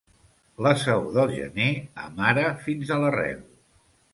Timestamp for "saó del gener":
0.83-1.67